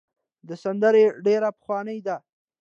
[0.47, 2.15] دا سندره ډېره پخوانۍ ده.